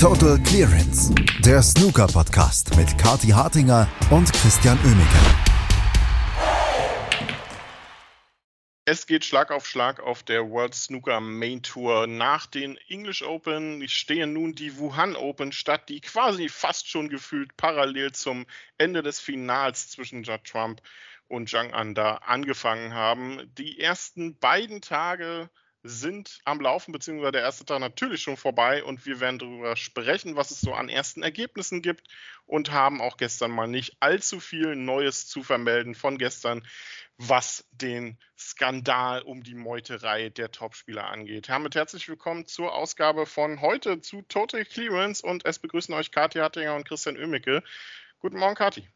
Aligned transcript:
Total 0.00 0.38
Clearance, 0.44 1.12
der 1.44 1.60
Snooker-Podcast 1.60 2.76
mit 2.76 2.96
Kati 2.98 3.30
Hartinger 3.30 3.88
und 4.12 4.32
Christian 4.32 4.78
Oemeke. 4.84 5.18
Es 8.84 9.08
geht 9.08 9.24
Schlag 9.24 9.50
auf 9.50 9.66
Schlag 9.66 9.98
auf 9.98 10.22
der 10.22 10.48
World 10.48 10.76
Snooker 10.76 11.20
Main 11.20 11.64
Tour. 11.64 12.06
Nach 12.06 12.46
den 12.46 12.78
English 12.86 13.24
Open 13.24 13.88
stehen 13.88 14.34
nun 14.34 14.54
die 14.54 14.78
Wuhan 14.78 15.16
Open 15.16 15.50
statt, 15.50 15.88
die 15.88 16.00
quasi 16.00 16.48
fast 16.48 16.88
schon 16.88 17.08
gefühlt 17.08 17.56
parallel 17.56 18.12
zum 18.12 18.46
Ende 18.78 19.02
des 19.02 19.18
Finals 19.18 19.90
zwischen 19.90 20.22
Judd 20.22 20.44
Trump 20.44 20.80
und 21.26 21.50
Zhang 21.50 21.74
An 21.74 21.96
da 21.96 22.18
angefangen 22.18 22.94
haben. 22.94 23.52
Die 23.58 23.80
ersten 23.80 24.38
beiden 24.38 24.80
Tage 24.80 25.50
sind 25.88 26.40
am 26.44 26.60
Laufen, 26.60 26.92
beziehungsweise 26.92 27.32
der 27.32 27.42
erste 27.42 27.64
Tag 27.64 27.80
natürlich 27.80 28.22
schon 28.22 28.36
vorbei 28.36 28.84
und 28.84 29.06
wir 29.06 29.20
werden 29.20 29.38
darüber 29.38 29.74
sprechen, 29.74 30.36
was 30.36 30.50
es 30.50 30.60
so 30.60 30.74
an 30.74 30.88
ersten 30.88 31.22
Ergebnissen 31.22 31.82
gibt 31.82 32.06
und 32.46 32.70
haben 32.70 33.00
auch 33.00 33.16
gestern 33.16 33.50
mal 33.50 33.66
nicht 33.66 33.96
allzu 34.00 34.38
viel 34.38 34.76
Neues 34.76 35.26
zu 35.26 35.42
vermelden 35.42 35.94
von 35.94 36.18
gestern, 36.18 36.66
was 37.16 37.66
den 37.72 38.18
Skandal 38.38 39.22
um 39.22 39.42
die 39.42 39.54
Meuterei 39.54 40.28
der 40.28 40.50
Topspieler 40.50 41.08
angeht. 41.08 41.48
Damit 41.48 41.74
herzlich 41.74 42.08
willkommen 42.08 42.46
zur 42.46 42.74
Ausgabe 42.74 43.26
von 43.26 43.60
heute 43.60 44.00
zu 44.00 44.22
Total 44.22 44.64
Clearance 44.64 45.26
und 45.26 45.46
es 45.46 45.58
begrüßen 45.58 45.94
euch 45.94 46.10
Kathi 46.10 46.38
Hattinger 46.38 46.76
und 46.76 46.86
Christian 46.86 47.16
Oemicke. 47.16 47.62
Guten 48.20 48.38
Morgen, 48.38 48.54
Kathi. 48.54 48.88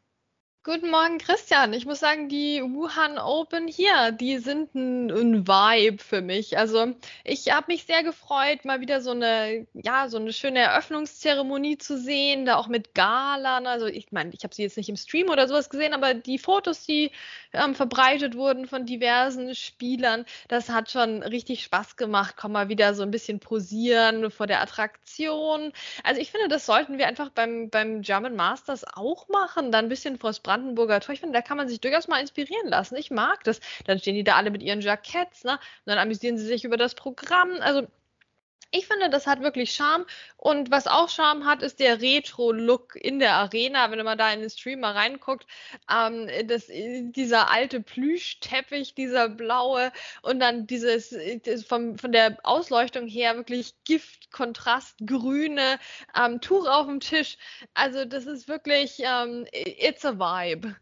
Guten 0.64 0.90
Morgen, 0.90 1.18
Christian. 1.18 1.72
Ich 1.72 1.86
muss 1.86 1.98
sagen, 1.98 2.28
die 2.28 2.62
Wuhan 2.62 3.18
Open 3.18 3.66
hier, 3.66 4.12
die 4.12 4.38
sind 4.38 4.72
ein, 4.76 5.10
ein 5.10 5.48
Vibe 5.48 6.00
für 6.00 6.20
mich. 6.20 6.56
Also 6.56 6.94
ich 7.24 7.52
habe 7.52 7.72
mich 7.72 7.82
sehr 7.84 8.04
gefreut, 8.04 8.64
mal 8.64 8.80
wieder 8.80 9.00
so 9.00 9.10
eine, 9.10 9.66
ja, 9.74 10.08
so 10.08 10.18
eine 10.18 10.32
schöne 10.32 10.60
Eröffnungszeremonie 10.60 11.78
zu 11.78 11.98
sehen, 11.98 12.44
da 12.44 12.54
auch 12.58 12.68
mit 12.68 12.94
Galan. 12.94 13.66
Also 13.66 13.86
ich 13.86 14.12
meine, 14.12 14.30
ich 14.34 14.44
habe 14.44 14.54
sie 14.54 14.62
jetzt 14.62 14.76
nicht 14.76 14.88
im 14.88 14.96
Stream 14.96 15.30
oder 15.30 15.48
sowas 15.48 15.68
gesehen, 15.68 15.94
aber 15.94 16.14
die 16.14 16.38
Fotos, 16.38 16.86
die 16.86 17.10
ähm, 17.52 17.74
verbreitet 17.74 18.36
wurden 18.36 18.68
von 18.68 18.86
diversen 18.86 19.56
Spielern, 19.56 20.24
das 20.46 20.68
hat 20.68 20.92
schon 20.92 21.24
richtig 21.24 21.64
Spaß 21.64 21.96
gemacht. 21.96 22.36
Komm 22.38 22.52
mal 22.52 22.68
wieder 22.68 22.94
so 22.94 23.02
ein 23.02 23.10
bisschen 23.10 23.40
posieren 23.40 24.30
vor 24.30 24.46
der 24.46 24.62
Attraktion. 24.62 25.72
Also 26.04 26.20
ich 26.20 26.30
finde, 26.30 26.46
das 26.46 26.66
sollten 26.66 26.98
wir 26.98 27.08
einfach 27.08 27.30
beim, 27.30 27.68
beim 27.68 28.02
German 28.02 28.36
Masters 28.36 28.84
auch 28.94 29.28
machen, 29.28 29.72
dann 29.72 29.86
ein 29.86 29.88
bisschen 29.88 30.20
vors 30.20 30.38
Brandenburger 30.52 31.00
Tor. 31.00 31.14
Ich 31.14 31.20
finde, 31.20 31.32
da 31.38 31.42
kann 31.42 31.56
man 31.56 31.68
sich 31.68 31.80
durchaus 31.80 32.08
mal 32.08 32.20
inspirieren 32.20 32.68
lassen. 32.68 32.96
Ich 32.96 33.10
mag 33.10 33.42
das. 33.44 33.60
Dann 33.86 33.98
stehen 33.98 34.14
die 34.14 34.24
da 34.24 34.36
alle 34.36 34.50
mit 34.50 34.62
ihren 34.62 34.82
Jacketts, 34.82 35.44
ne? 35.44 35.52
Und 35.52 35.60
dann 35.86 35.98
amüsieren 35.98 36.36
sie 36.36 36.44
sich 36.46 36.64
über 36.64 36.76
das 36.76 36.94
Programm. 36.94 37.50
Also 37.60 37.86
ich 38.72 38.86
finde, 38.86 39.10
das 39.10 39.26
hat 39.26 39.42
wirklich 39.42 39.72
Charme. 39.72 40.06
Und 40.36 40.70
was 40.70 40.86
auch 40.86 41.08
Charme 41.08 41.44
hat, 41.44 41.62
ist 41.62 41.78
der 41.78 42.00
Retro-Look 42.00 42.96
in 42.96 43.18
der 43.18 43.34
Arena. 43.34 43.90
Wenn 43.90 44.04
man 44.04 44.18
da 44.18 44.32
in 44.32 44.40
den 44.40 44.50
Stream 44.50 44.80
mal 44.80 44.92
reinguckt, 44.92 45.46
ähm, 45.90 46.28
das, 46.46 46.66
dieser 46.68 47.50
alte 47.50 47.80
Plüschteppich, 47.80 48.94
dieser 48.94 49.28
blaue 49.28 49.92
und 50.22 50.40
dann 50.40 50.66
dieses 50.66 51.14
vom, 51.66 51.98
von 51.98 52.12
der 52.12 52.38
Ausleuchtung 52.44 53.06
her 53.06 53.36
wirklich 53.36 53.74
Gift-Kontrast, 53.84 54.96
grüne 55.06 55.78
ähm, 56.16 56.40
Tuch 56.40 56.66
auf 56.66 56.86
dem 56.86 57.00
Tisch. 57.00 57.36
Also 57.74 58.06
das 58.06 58.26
ist 58.26 58.48
wirklich, 58.48 59.02
ähm, 59.04 59.46
it's 59.52 60.04
a 60.04 60.18
vibe. 60.18 60.74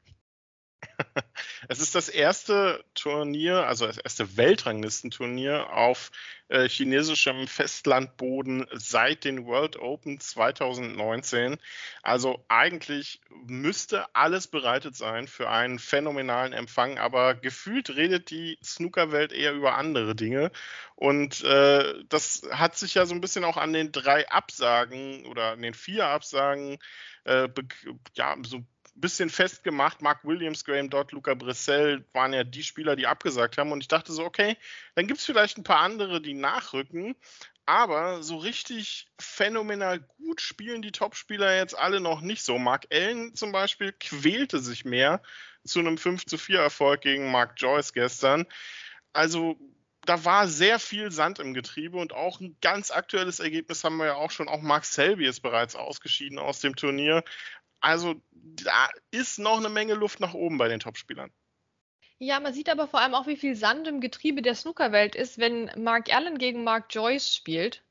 Es 1.68 1.80
ist 1.80 1.94
das 1.94 2.08
erste 2.08 2.84
Turnier, 2.94 3.66
also 3.66 3.86
das 3.86 3.98
erste 3.98 4.36
Weltranglistenturnier 4.36 5.72
auf 5.72 6.10
äh, 6.48 6.68
chinesischem 6.68 7.46
Festlandboden 7.46 8.66
seit 8.72 9.24
den 9.24 9.46
World 9.46 9.76
Open 9.76 10.18
2019. 10.18 11.58
Also 12.02 12.44
eigentlich 12.48 13.20
müsste 13.46 14.14
alles 14.14 14.48
bereitet 14.48 14.96
sein 14.96 15.28
für 15.28 15.48
einen 15.48 15.78
phänomenalen 15.78 16.52
Empfang, 16.52 16.98
aber 16.98 17.34
gefühlt 17.34 17.90
redet 17.90 18.30
die 18.30 18.58
Snookerwelt 18.64 19.32
eher 19.32 19.52
über 19.52 19.76
andere 19.76 20.14
Dinge. 20.16 20.50
Und 20.96 21.42
äh, 21.44 21.94
das 22.08 22.42
hat 22.50 22.76
sich 22.76 22.94
ja 22.94 23.06
so 23.06 23.14
ein 23.14 23.20
bisschen 23.20 23.44
auch 23.44 23.56
an 23.56 23.72
den 23.72 23.92
drei 23.92 24.28
Absagen 24.28 25.26
oder 25.26 25.52
an 25.52 25.62
den 25.62 25.74
vier 25.74 26.06
Absagen 26.06 26.78
äh, 27.24 27.48
ja, 28.14 28.36
so 28.42 28.64
bisschen 29.00 29.30
festgemacht. 29.30 30.02
Mark 30.02 30.24
Williams, 30.24 30.64
Graham 30.64 30.90
Dodd, 30.90 31.12
Luca 31.12 31.34
Brissell 31.34 32.04
waren 32.12 32.32
ja 32.32 32.44
die 32.44 32.62
Spieler, 32.62 32.96
die 32.96 33.06
abgesagt 33.06 33.58
haben. 33.58 33.72
Und 33.72 33.80
ich 33.80 33.88
dachte 33.88 34.12
so, 34.12 34.24
okay, 34.24 34.56
dann 34.94 35.06
gibt 35.06 35.20
es 35.20 35.26
vielleicht 35.26 35.58
ein 35.58 35.64
paar 35.64 35.80
andere, 35.80 36.20
die 36.20 36.34
nachrücken. 36.34 37.14
Aber 37.66 38.22
so 38.22 38.36
richtig 38.36 39.06
phänomenal 39.20 40.00
gut 40.18 40.40
spielen 40.40 40.82
die 40.82 40.92
Topspieler 40.92 41.56
jetzt 41.56 41.78
alle 41.78 42.00
noch 42.00 42.20
nicht 42.20 42.42
so. 42.42 42.58
Mark 42.58 42.86
Allen 42.92 43.34
zum 43.34 43.52
Beispiel 43.52 43.92
quälte 43.92 44.58
sich 44.58 44.84
mehr 44.84 45.22
zu 45.64 45.78
einem 45.78 45.96
5 45.96 46.26
zu 46.26 46.36
4 46.36 46.58
Erfolg 46.58 47.02
gegen 47.02 47.30
Mark 47.30 47.54
Joyce 47.56 47.92
gestern. 47.92 48.46
Also 49.12 49.56
da 50.06 50.24
war 50.24 50.48
sehr 50.48 50.78
viel 50.78 51.12
Sand 51.12 51.38
im 51.38 51.54
Getriebe 51.54 51.98
und 51.98 52.12
auch 52.12 52.40
ein 52.40 52.56
ganz 52.60 52.90
aktuelles 52.90 53.38
Ergebnis 53.38 53.84
haben 53.84 53.98
wir 53.98 54.06
ja 54.06 54.14
auch 54.14 54.30
schon. 54.30 54.48
Auch 54.48 54.62
Mark 54.62 54.84
Selby 54.84 55.26
ist 55.26 55.40
bereits 55.40 55.76
ausgeschieden 55.76 56.38
aus 56.38 56.60
dem 56.60 56.74
Turnier. 56.74 57.22
Also 57.80 58.20
da 58.32 58.88
ist 59.10 59.38
noch 59.38 59.58
eine 59.58 59.68
Menge 59.68 59.94
Luft 59.94 60.20
nach 60.20 60.34
oben 60.34 60.58
bei 60.58 60.68
den 60.68 60.80
Topspielern. 60.80 61.30
Ja, 62.18 62.38
man 62.38 62.52
sieht 62.52 62.68
aber 62.68 62.86
vor 62.86 63.00
allem 63.00 63.14
auch, 63.14 63.26
wie 63.26 63.36
viel 63.36 63.56
Sand 63.56 63.88
im 63.88 64.00
Getriebe 64.00 64.42
der 64.42 64.54
Snookerwelt 64.54 65.14
ist, 65.14 65.38
wenn 65.38 65.70
Mark 65.76 66.14
Allen 66.14 66.36
gegen 66.36 66.64
Mark 66.64 66.86
Joyce 66.90 67.34
spielt. 67.34 67.82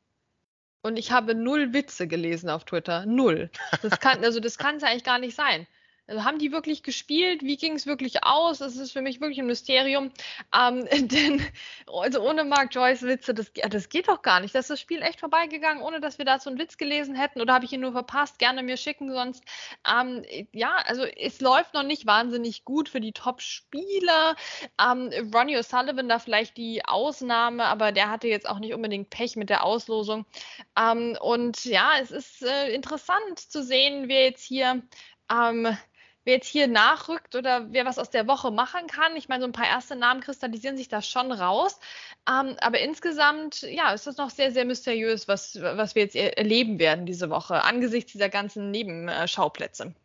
Und 0.82 0.98
ich 0.98 1.12
habe 1.12 1.34
null 1.36 1.74
Witze 1.74 2.08
gelesen 2.08 2.50
auf 2.50 2.64
Twitter. 2.64 3.06
Null. 3.06 3.50
Das 3.82 4.00
kann, 4.00 4.24
also 4.24 4.40
das 4.40 4.58
kann 4.58 4.76
es 4.78 4.84
eigentlich 4.84 5.04
gar 5.04 5.20
nicht 5.20 5.36
sein. 5.36 5.68
Also 6.10 6.24
haben 6.24 6.40
die 6.40 6.52
wirklich 6.52 6.82
gespielt? 6.82 7.44
Wie 7.44 7.56
ging 7.56 7.74
es 7.74 7.86
wirklich 7.86 8.24
aus? 8.24 8.58
Das 8.58 8.76
ist 8.78 8.92
für 8.92 9.02
mich 9.02 9.22
wirklich 9.22 9.40
ein 9.40 9.46
Mysterium. 9.46 10.12
Ähm, 10.54 10.88
denn 11.08 11.42
also 11.88 12.22
ohne 12.22 12.44
Mark 12.44 12.74
Joyce 12.74 13.04
Witze, 13.04 13.34
das, 13.34 13.52
das 13.54 13.90
geht 13.90 14.08
doch 14.08 14.24
gar 14.24 14.40
nicht. 14.40 14.56
Das 14.56 14.66
ist 14.66 14.70
das 14.72 14.80
Spiel 14.82 15.04
echt 15.04 15.20
vorbeigegangen, 15.20 15.84
ohne 15.84 16.00
dass 16.00 16.18
wir 16.18 16.26
da 16.26 16.40
so 16.40 16.50
einen 16.50 16.58
Witz 16.58 16.78
gelesen 16.78 17.16
hätten. 17.16 17.42
Oder 17.42 17.54
habe 17.54 17.66
ich 17.66 17.74
ihn 17.74 17.82
nur 17.82 17.92
verpasst? 17.92 18.40
Gerne 18.40 18.64
mir 18.64 18.78
schicken 18.78 19.12
sonst. 19.12 19.44
Ähm, 19.88 20.24
ja, 20.52 20.78
also 20.86 21.04
es 21.04 21.42
läuft 21.42 21.76
noch 21.76 21.84
nicht 21.84 22.08
wahnsinnig 22.08 22.66
gut 22.66 22.90
für 22.90 23.02
die 23.02 23.14
Top-Spieler. 23.14 24.36
Ähm, 24.82 25.12
Ronnie 25.34 25.58
O'Sullivan 25.58 26.08
da 26.08 26.18
vielleicht 26.18 26.58
die 26.58 26.84
Ausnahme, 26.86 27.66
aber 27.66 27.92
der 27.92 28.10
hatte 28.10 28.28
jetzt 28.28 28.50
auch 28.50 28.60
nicht 28.60 28.74
unbedingt 28.74 29.12
Pech 29.12 29.36
mit 29.36 29.50
der 29.52 29.64
Auslosung. 29.64 30.26
Ähm, 30.76 31.16
und 31.22 31.66
ja, 31.66 31.94
es 32.02 32.10
ist 32.10 32.42
äh, 32.42 32.74
interessant 32.74 33.38
zu 33.38 33.64
sehen, 33.64 34.08
wer 34.08 34.24
jetzt 34.24 34.44
hier 34.44 34.82
ähm, 35.32 35.78
wer 36.30 36.36
jetzt 36.36 36.48
hier 36.48 36.68
nachrückt 36.68 37.34
oder 37.34 37.74
wer 37.74 37.86
was 37.86 37.98
aus 37.98 38.12
der 38.12 38.28
Woche 38.28 38.52
machen 38.52 38.86
kann. 38.86 39.16
Ich 39.16 39.30
meine, 39.30 39.42
so 39.42 39.48
ein 39.48 39.52
paar 39.52 39.68
erste 39.68 39.96
Namen 39.96 40.22
kristallisieren 40.22 40.78
sich 40.78 40.88
da 40.88 41.02
schon 41.02 41.32
raus. 41.32 41.80
Ähm, 42.30 42.56
aber 42.62 42.80
insgesamt, 42.80 43.64
ja, 43.64 43.94
ist 43.94 44.06
das 44.06 44.18
noch 44.18 44.30
sehr, 44.30 44.52
sehr 44.52 44.66
mysteriös, 44.66 45.28
was, 45.28 45.60
was 45.60 45.96
wir 45.96 46.04
jetzt 46.04 46.16
erleben 46.16 46.78
werden 46.78 47.08
diese 47.08 47.32
Woche 47.32 47.64
angesichts 47.64 48.12
dieser 48.12 48.30
ganzen 48.30 48.70
Nebenschauplätze. 48.70 49.96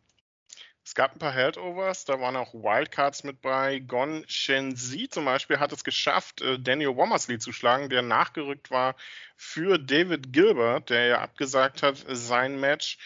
Es 0.83 0.95
gab 0.95 1.15
ein 1.15 1.19
paar 1.19 1.31
Heldovers, 1.31 2.05
da 2.05 2.19
waren 2.19 2.35
auch 2.35 2.53
Wildcards 2.55 3.23
mit 3.23 3.41
bei. 3.41 3.79
Gon 3.79 4.23
Shenzi 4.27 5.07
zum 5.09 5.25
Beispiel 5.25 5.59
hat 5.59 5.71
es 5.73 5.83
geschafft, 5.83 6.41
äh, 6.41 6.59
Daniel 6.59 6.95
Womersley 6.95 7.37
zu 7.37 7.51
schlagen, 7.51 7.89
der 7.89 8.01
nachgerückt 8.01 8.71
war 8.71 8.95
für 9.35 9.77
David 9.77 10.33
Gilbert, 10.33 10.89
der 10.89 11.05
ja 11.05 11.21
abgesagt 11.21 11.83
hat, 11.83 12.03
sein 12.07 12.59
Match. 12.59 12.97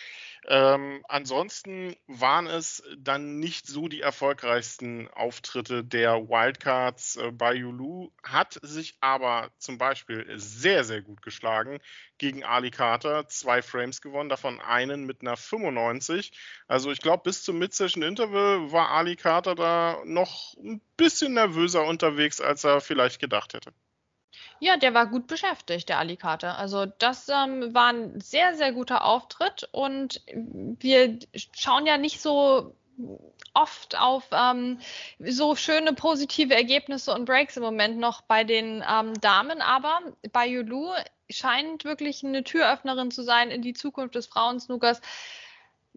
Ähm, 0.47 1.03
ansonsten 1.07 1.95
waren 2.07 2.47
es 2.47 2.81
dann 2.97 3.39
nicht 3.39 3.67
so 3.67 3.87
die 3.87 4.01
erfolgreichsten 4.01 5.07
Auftritte 5.09 5.83
der 5.83 6.29
Wildcards. 6.29 7.17
Äh, 7.17 7.31
bei 7.31 7.53
Yulu 7.53 8.11
hat 8.23 8.57
sich 8.61 8.95
aber 9.01 9.51
zum 9.57 9.77
Beispiel 9.77 10.25
sehr, 10.37 10.83
sehr 10.83 11.01
gut 11.01 11.21
geschlagen 11.21 11.79
gegen 12.17 12.43
Ali 12.43 12.71
Carter. 12.71 13.27
Zwei 13.27 13.61
Frames 13.61 14.01
gewonnen, 14.01 14.29
davon 14.29 14.61
einen 14.61 15.05
mit 15.05 15.21
einer 15.21 15.35
95. 15.37 16.31
Also 16.67 16.91
ich 16.91 17.01
glaube, 17.01 17.23
bis 17.23 17.43
zum 17.43 17.59
Mid-Session 17.59 18.01
Interval 18.01 18.71
war 18.71 18.89
Ali 18.91 19.17
Carter 19.17 19.55
da 19.55 20.01
noch 20.05 20.55
ein 20.57 20.81
bisschen 20.95 21.33
nervöser 21.33 21.85
unterwegs, 21.85 22.39
als 22.39 22.63
er 22.63 22.81
vielleicht 22.81 23.19
gedacht 23.19 23.53
hätte. 23.53 23.73
Ja, 24.59 24.77
der 24.77 24.93
war 24.93 25.07
gut 25.07 25.27
beschäftigt, 25.27 25.89
der 25.89 25.99
Alicate. 25.99 26.55
Also 26.55 26.85
das 26.85 27.29
ähm, 27.29 27.73
war 27.73 27.93
ein 27.93 28.19
sehr, 28.19 28.55
sehr 28.55 28.73
guter 28.73 29.05
Auftritt 29.05 29.69
und 29.71 30.21
wir 30.27 31.19
schauen 31.53 31.85
ja 31.85 31.97
nicht 31.97 32.21
so 32.21 32.75
oft 33.53 33.97
auf 33.97 34.27
ähm, 34.31 34.79
so 35.19 35.55
schöne 35.55 35.93
positive 35.93 36.53
Ergebnisse 36.53 37.13
und 37.13 37.25
Breaks 37.25 37.57
im 37.57 37.63
Moment 37.63 37.97
noch 37.97 38.21
bei 38.21 38.43
den 38.43 38.83
ähm, 38.87 39.13
Damen, 39.21 39.61
aber 39.61 39.99
bei 40.31 40.45
Yulu 40.47 40.91
scheint 41.29 41.85
wirklich 41.85 42.23
eine 42.23 42.43
Türöffnerin 42.43 43.11
zu 43.11 43.23
sein 43.23 43.51
in 43.51 43.61
die 43.61 43.73
Zukunft 43.73 44.15
des 44.15 44.27
Frauensnookers. 44.27 45.01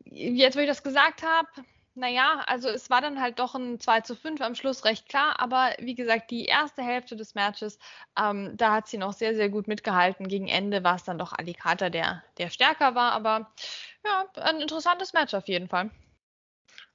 Jetzt, 0.04 0.56
wo 0.56 0.60
ich 0.60 0.68
das 0.68 0.82
gesagt 0.82 1.22
habe, 1.22 1.48
naja, 1.94 2.42
also 2.46 2.68
es 2.68 2.90
war 2.90 3.00
dann 3.00 3.20
halt 3.20 3.38
doch 3.38 3.54
ein 3.54 3.78
2 3.80 4.00
zu 4.00 4.16
5 4.16 4.40
am 4.40 4.54
Schluss 4.54 4.84
recht 4.84 5.08
klar, 5.08 5.38
aber 5.40 5.72
wie 5.78 5.94
gesagt, 5.94 6.30
die 6.30 6.46
erste 6.46 6.82
Hälfte 6.82 7.16
des 7.16 7.34
Matches, 7.34 7.78
ähm, 8.18 8.56
da 8.56 8.72
hat 8.72 8.88
sie 8.88 8.98
noch 8.98 9.12
sehr, 9.12 9.34
sehr 9.34 9.48
gut 9.50 9.68
mitgehalten. 9.68 10.28
Gegen 10.28 10.48
Ende 10.48 10.84
war 10.84 10.96
es 10.96 11.04
dann 11.04 11.18
doch 11.18 11.32
Alicata, 11.32 11.90
der, 11.90 12.22
der 12.38 12.50
stärker 12.50 12.94
war, 12.94 13.12
aber 13.12 13.52
ja, 14.04 14.24
ein 14.36 14.60
interessantes 14.60 15.12
Match 15.12 15.34
auf 15.34 15.48
jeden 15.48 15.68
Fall. 15.68 15.90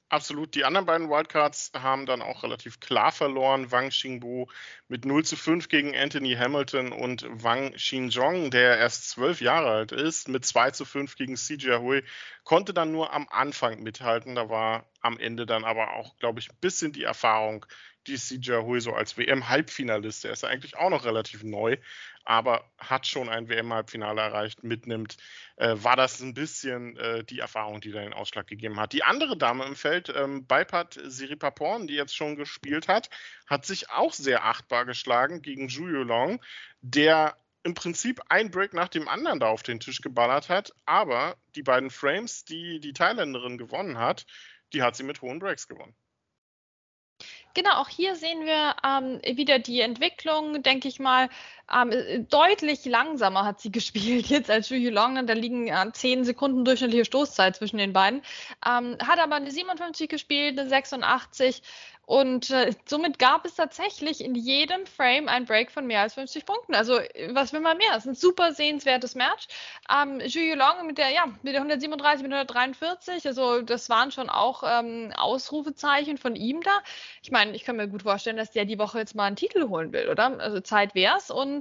Absolut. 0.09 0.55
Die 0.55 0.63
anderen 0.63 0.85
beiden 0.85 1.09
Wildcards 1.09 1.71
haben 1.75 2.05
dann 2.05 2.21
auch 2.21 2.43
relativ 2.43 2.79
klar 2.79 3.11
verloren. 3.11 3.71
Wang 3.71 3.89
Xingbo 3.89 4.49
mit 4.87 5.03
0 5.03 5.25
zu 5.25 5.35
5 5.35 5.67
gegen 5.67 5.93
Anthony 5.97 6.33
Hamilton 6.33 6.93
und 6.93 7.25
Wang 7.29 7.73
Xinzhong, 7.73 8.49
der 8.49 8.77
erst 8.77 9.09
zwölf 9.09 9.41
Jahre 9.41 9.69
alt 9.69 9.91
ist, 9.91 10.29
mit 10.29 10.45
2 10.45 10.71
zu 10.71 10.85
5 10.85 11.17
gegen 11.17 11.35
CJ 11.35 11.79
Hui, 11.79 12.03
konnte 12.45 12.73
dann 12.73 12.93
nur 12.93 13.11
am 13.11 13.27
Anfang 13.29 13.83
mithalten. 13.83 14.35
Da 14.35 14.49
war 14.49 14.89
am 15.01 15.19
Ende 15.19 15.45
dann 15.45 15.65
aber 15.65 15.93
auch, 15.95 16.15
glaube 16.17 16.39
ich, 16.39 16.49
ein 16.49 16.57
bisschen 16.61 16.93
die 16.93 17.03
Erfahrung, 17.03 17.65
die 18.07 18.17
CJ 18.17 18.63
Hui 18.63 18.79
so 18.81 18.93
als 18.93 19.17
WM-Halbfinalist, 19.17 20.23
der 20.23 20.31
ist 20.31 20.43
eigentlich 20.43 20.77
auch 20.77 20.89
noch 20.89 21.05
relativ 21.05 21.43
neu, 21.43 21.77
aber 22.23 22.69
hat 22.77 23.07
schon 23.07 23.29
ein 23.29 23.47
WM-Halbfinale 23.49 24.21
erreicht, 24.21 24.63
mitnimmt, 24.63 25.17
äh, 25.55 25.75
war 25.77 25.95
das 25.95 26.19
ein 26.21 26.33
bisschen 26.33 26.97
äh, 26.97 27.23
die 27.23 27.39
Erfahrung, 27.39 27.79
die 27.81 27.91
da 27.91 28.01
den 28.01 28.13
Ausschlag 28.13 28.47
gegeben 28.47 28.79
hat. 28.79 28.93
Die 28.93 29.03
andere 29.03 29.37
Dame 29.37 29.65
im 29.65 29.75
Feld, 29.75 30.11
ähm, 30.15 30.45
Baipat 30.45 30.99
Siripaporn, 31.03 31.87
die 31.87 31.95
jetzt 31.95 32.15
schon 32.15 32.35
gespielt 32.35 32.87
hat, 32.87 33.09
hat 33.45 33.65
sich 33.65 33.89
auch 33.89 34.13
sehr 34.13 34.45
achtbar 34.45 34.85
geschlagen 34.85 35.41
gegen 35.41 35.69
Zhu 35.69 35.87
Yulong, 35.87 36.41
der 36.81 37.37
im 37.63 37.73
Prinzip 37.73 38.21
ein 38.29 38.49
Break 38.49 38.73
nach 38.73 38.87
dem 38.87 39.07
anderen 39.07 39.39
da 39.39 39.47
auf 39.47 39.63
den 39.63 39.79
Tisch 39.79 40.01
geballert 40.01 40.47
hat, 40.49 40.73
aber 40.85 41.35
die 41.55 41.63
beiden 41.63 41.89
Frames, 41.89 42.45
die 42.45 42.79
die 42.79 42.93
Thailänderin 42.93 43.57
gewonnen 43.57 43.97
hat, 43.97 44.25
die 44.73 44.81
hat 44.81 44.95
sie 44.95 45.03
mit 45.03 45.21
hohen 45.21 45.39
Breaks 45.39 45.67
gewonnen. 45.67 45.95
Genau, 47.57 47.71
auch 47.81 47.89
hier 47.89 48.15
sehen 48.15 48.45
wir 48.45 48.75
ähm, 48.85 49.19
wieder 49.35 49.57
die 49.57 49.81
Entwicklung, 49.81 50.61
denke 50.61 50.87
ich 50.87 50.99
mal. 50.99 51.27
Ähm, 51.73 51.91
äh, 51.91 52.19
deutlich 52.19 52.85
langsamer 52.85 53.45
hat 53.45 53.59
sie 53.59 53.71
gespielt 53.71 54.27
jetzt 54.27 54.49
als 54.49 54.67
Zhu 54.67 54.75
Yulong. 54.75 55.25
Da 55.27 55.33
liegen 55.33 55.67
äh, 55.67 55.91
10 55.91 56.25
Sekunden 56.25 56.65
durchschnittliche 56.65 57.05
Stoßzeit 57.05 57.55
zwischen 57.55 57.77
den 57.77 57.93
beiden. 57.93 58.21
Ähm, 58.65 58.97
hat 59.05 59.19
aber 59.19 59.35
eine 59.35 59.51
57 59.51 60.09
gespielt, 60.09 60.59
eine 60.59 60.69
86 60.69 61.61
und 62.07 62.51
äh, 62.51 62.71
somit 62.85 63.19
gab 63.19 63.43
es 63.45 63.55
tatsächlich 63.55 64.23
in 64.23 64.33
jedem 64.33 64.85
Frame 64.85 65.27
ein 65.27 65.43
Break 65.43 65.69
von 65.71 65.85
mehr 65.85 65.99
als 65.99 66.13
50 66.13 66.45
Punkten. 66.45 66.73
Also 66.73 67.01
was 67.31 67.51
will 67.51 67.59
man 67.59 67.77
mehr? 67.77 67.89
Es 67.91 68.05
ist 68.05 68.05
ein 68.05 68.15
super 68.15 68.53
sehenswertes 68.53 69.13
Match. 69.13 69.49
Ähm, 69.93 70.21
Zhu 70.21 70.39
Yulong 70.39 70.87
mit 70.87 70.97
der, 70.97 71.09
ja, 71.09 71.25
mit 71.43 71.53
der 71.53 71.59
137, 71.59 72.23
mit 72.23 72.31
der 72.31 72.39
143, 72.39 73.27
also 73.27 73.61
das 73.61 73.89
waren 73.89 74.11
schon 74.11 74.29
auch 74.29 74.63
ähm, 74.65 75.11
Ausrufezeichen 75.17 76.17
von 76.17 76.37
ihm 76.37 76.61
da. 76.61 76.71
Ich 77.21 77.31
meine, 77.31 77.53
ich 77.57 77.65
kann 77.65 77.75
mir 77.75 77.89
gut 77.89 78.03
vorstellen, 78.03 78.37
dass 78.37 78.51
der 78.51 78.63
die 78.63 78.79
Woche 78.79 78.99
jetzt 78.99 79.13
mal 79.13 79.25
einen 79.25 79.35
Titel 79.35 79.67
holen 79.67 79.91
will, 79.91 80.07
oder? 80.07 80.39
Also 80.39 80.61
Zeit 80.61 80.95
wär's. 80.95 81.29
Und 81.29 81.56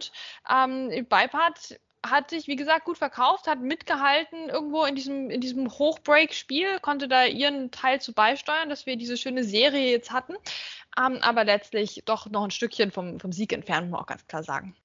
ähm, 0.50 1.06
Beipart 1.08 1.78
hat 2.10 2.30
sich, 2.30 2.46
wie 2.46 2.56
gesagt, 2.56 2.84
gut 2.84 2.98
verkauft, 2.98 3.46
hat 3.46 3.60
mitgehalten 3.60 4.48
irgendwo 4.48 4.84
in 4.84 4.94
diesem, 4.94 5.30
in 5.30 5.40
diesem 5.40 5.68
Hochbreak-Spiel, 5.70 6.80
konnte 6.80 7.08
da 7.08 7.24
ihren 7.24 7.70
Teil 7.70 8.00
zu 8.00 8.12
beisteuern, 8.12 8.68
dass 8.68 8.86
wir 8.86 8.96
diese 8.96 9.16
schöne 9.16 9.44
Serie 9.44 9.90
jetzt 9.90 10.12
hatten. 10.12 10.34
Ähm, 10.98 11.18
aber 11.20 11.44
letztlich 11.44 12.02
doch 12.04 12.30
noch 12.30 12.44
ein 12.44 12.50
Stückchen 12.50 12.90
vom, 12.92 13.20
vom 13.20 13.32
Sieg 13.32 13.52
entfernt, 13.52 13.88
muss 13.88 13.92
man 13.92 14.00
auch 14.02 14.06
ganz 14.06 14.26
klar 14.26 14.42
sagen. 14.42 14.76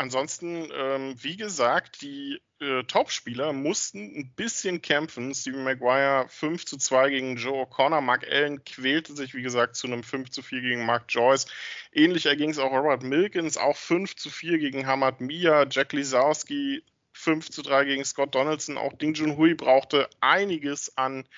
Ansonsten, 0.00 0.66
ähm, 0.74 1.14
wie 1.22 1.36
gesagt, 1.36 2.00
die 2.00 2.40
äh, 2.58 2.84
Topspieler 2.84 3.52
mussten 3.52 4.16
ein 4.16 4.32
bisschen 4.34 4.80
kämpfen. 4.80 5.34
Steven 5.34 5.62
Maguire 5.62 6.24
5 6.26 6.64
zu 6.64 6.78
2 6.78 7.10
gegen 7.10 7.36
Joe 7.36 7.66
O'Connor. 7.66 8.00
Mark 8.00 8.26
Allen 8.26 8.64
quälte 8.64 9.12
sich, 9.12 9.34
wie 9.34 9.42
gesagt, 9.42 9.76
zu 9.76 9.88
einem 9.88 10.02
5 10.02 10.30
zu 10.30 10.40
4 10.40 10.62
gegen 10.62 10.86
Mark 10.86 11.04
Joyce. 11.10 11.48
Ähnlich 11.92 12.24
erging 12.24 12.48
es 12.48 12.58
auch 12.58 12.72
Robert 12.72 13.02
Milkins, 13.02 13.58
auch 13.58 13.76
5 13.76 14.16
zu 14.16 14.30
4 14.30 14.56
gegen 14.56 14.86
Hamad 14.86 15.20
Mia. 15.20 15.66
Jack 15.68 15.92
Lisowski 15.92 16.82
5 17.12 17.50
zu 17.50 17.60
3 17.60 17.84
gegen 17.84 18.04
Scott 18.06 18.34
Donaldson. 18.34 18.78
Auch 18.78 18.94
Ding 18.94 19.12
Junhui 19.12 19.52
brauchte 19.52 20.08
einiges 20.22 20.96
an 20.96 21.28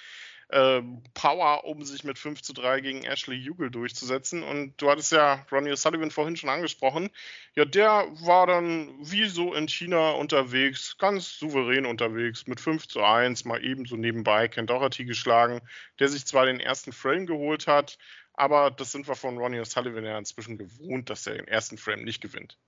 äh, 0.52 0.82
Power, 1.14 1.64
um 1.64 1.82
sich 1.82 2.04
mit 2.04 2.18
5 2.18 2.42
zu 2.42 2.52
3 2.52 2.80
gegen 2.80 3.04
Ashley 3.04 3.42
Hugel 3.42 3.70
durchzusetzen. 3.70 4.42
Und 4.42 4.74
du 4.76 4.90
hattest 4.90 5.12
ja 5.12 5.46
Ronnie 5.50 5.72
O'Sullivan 5.72 6.10
vorhin 6.10 6.36
schon 6.36 6.50
angesprochen. 6.50 7.10
Ja, 7.54 7.64
der 7.64 8.06
war 8.20 8.46
dann 8.46 8.90
wie 9.00 9.26
so 9.26 9.54
in 9.54 9.66
China 9.68 10.10
unterwegs, 10.10 10.96
ganz 10.98 11.38
souverän 11.38 11.86
unterwegs, 11.86 12.46
mit 12.46 12.60
5 12.60 12.86
zu 12.86 13.02
1, 13.02 13.44
mal 13.44 13.64
ebenso 13.64 13.96
nebenbei 13.96 14.48
Ken 14.48 14.66
Doherty 14.66 15.04
geschlagen, 15.04 15.60
der 15.98 16.08
sich 16.08 16.26
zwar 16.26 16.46
den 16.46 16.60
ersten 16.60 16.92
Frame 16.92 17.26
geholt 17.26 17.66
hat, 17.66 17.98
aber 18.34 18.70
das 18.70 18.92
sind 18.92 19.08
wir 19.08 19.14
von 19.14 19.38
Ronnie 19.38 19.60
O'Sullivan 19.60 20.04
ja 20.04 20.18
inzwischen 20.18 20.58
gewohnt, 20.58 21.10
dass 21.10 21.26
er 21.26 21.34
den 21.34 21.48
ersten 21.48 21.78
Frame 21.78 22.04
nicht 22.04 22.20
gewinnt. 22.20 22.58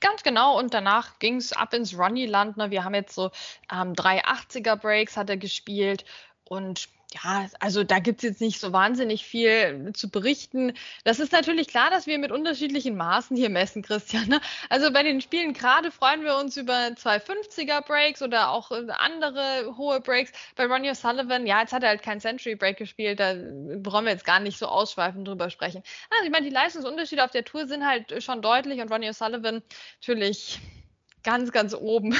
Ganz 0.00 0.22
genau, 0.22 0.58
und 0.58 0.74
danach 0.74 1.18
ging 1.18 1.36
es 1.36 1.52
ab 1.52 1.74
ins 1.74 1.96
Ronnie-Land. 1.96 2.56
Ne? 2.56 2.70
Wir 2.70 2.84
haben 2.84 2.94
jetzt 2.94 3.14
so 3.14 3.30
ähm, 3.70 3.94
drei 3.94 4.24
80er-Breaks 4.24 5.16
hat 5.16 5.30
er 5.30 5.36
gespielt 5.36 6.04
und 6.44 6.88
ja, 7.14 7.46
also 7.60 7.84
da 7.84 7.98
gibt 7.98 8.22
es 8.22 8.30
jetzt 8.30 8.40
nicht 8.40 8.60
so 8.60 8.72
wahnsinnig 8.72 9.24
viel 9.24 9.92
zu 9.94 10.08
berichten. 10.08 10.72
Das 11.04 11.20
ist 11.20 11.32
natürlich 11.32 11.68
klar, 11.68 11.90
dass 11.90 12.06
wir 12.06 12.18
mit 12.18 12.32
unterschiedlichen 12.32 12.96
Maßen 12.96 13.36
hier 13.36 13.50
messen, 13.50 13.82
Christian. 13.82 14.28
Ne? 14.28 14.40
Also 14.68 14.92
bei 14.92 15.02
den 15.02 15.20
Spielen 15.20 15.52
gerade 15.52 15.90
freuen 15.90 16.22
wir 16.22 16.36
uns 16.36 16.56
über 16.56 16.72
250er 16.72 17.82
Breaks 17.82 18.22
oder 18.22 18.50
auch 18.50 18.70
äh, 18.70 18.86
andere 18.90 19.76
hohe 19.76 20.00
Breaks. 20.00 20.32
Bei 20.56 20.66
Ronnie 20.66 20.90
O'Sullivan, 20.90 21.46
ja, 21.46 21.60
jetzt 21.60 21.72
hat 21.72 21.82
er 21.82 21.90
halt 21.90 22.02
keinen 22.02 22.20
Century 22.20 22.54
Break 22.54 22.78
gespielt, 22.78 23.20
da 23.20 23.34
brauchen 23.78 24.06
wir 24.06 24.12
jetzt 24.12 24.24
gar 24.24 24.40
nicht 24.40 24.58
so 24.58 24.66
ausschweifend 24.66 25.26
drüber 25.26 25.50
sprechen. 25.50 25.82
Also 26.10 26.24
ich 26.24 26.30
meine, 26.30 26.46
die 26.46 26.54
Leistungsunterschiede 26.54 27.24
auf 27.24 27.30
der 27.30 27.44
Tour 27.44 27.66
sind 27.66 27.86
halt 27.86 28.22
schon 28.22 28.42
deutlich 28.42 28.80
und 28.80 28.90
Ronnie 28.90 29.10
O'Sullivan 29.10 29.62
natürlich 30.00 30.60
ganz, 31.22 31.52
ganz 31.52 31.74
oben 31.74 32.14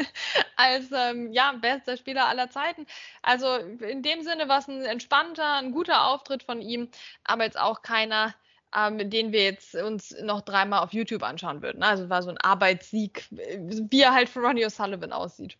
als 0.56 0.90
ähm, 0.92 1.32
ja, 1.32 1.52
bester 1.52 1.96
Spieler 1.96 2.28
aller 2.28 2.50
Zeiten. 2.50 2.86
Also 3.22 3.54
in 3.56 4.02
dem 4.02 4.22
Sinne 4.22 4.48
war 4.48 4.58
es 4.58 4.68
ein 4.68 4.82
entspannter, 4.82 5.54
ein 5.54 5.72
guter 5.72 6.06
Auftritt 6.06 6.42
von 6.42 6.60
ihm, 6.60 6.88
aber 7.24 7.44
jetzt 7.44 7.58
auch 7.58 7.82
keiner, 7.82 8.34
ähm, 8.76 9.10
den 9.10 9.32
wir 9.32 9.44
jetzt 9.44 9.74
uns 9.74 10.14
noch 10.22 10.42
dreimal 10.42 10.82
auf 10.82 10.92
YouTube 10.92 11.22
anschauen 11.22 11.62
würden. 11.62 11.82
Also 11.82 12.08
war 12.08 12.22
so 12.22 12.30
ein 12.30 12.38
Arbeitssieg, 12.38 13.26
wie 13.30 14.00
er 14.00 14.14
halt 14.14 14.28
für 14.28 14.40
Ronnie 14.40 14.66
O'Sullivan 14.66 15.12
aussieht. 15.12 15.56